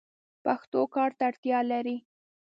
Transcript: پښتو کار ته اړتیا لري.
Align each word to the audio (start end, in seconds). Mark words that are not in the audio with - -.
پښتو 0.43 0.81
کار 0.95 1.11
ته 1.17 1.23
اړتیا 1.29 1.59
لري. 1.71 1.97